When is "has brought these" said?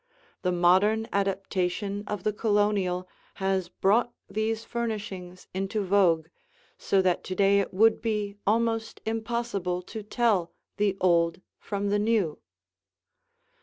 3.35-4.63